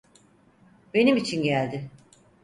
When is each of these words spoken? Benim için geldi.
Benim 0.93 1.15
için 1.17 1.43
geldi. 1.43 1.89